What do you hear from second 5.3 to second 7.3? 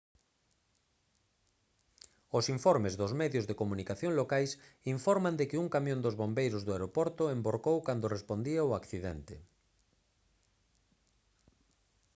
de que un camión dos bombeiros do aeroporto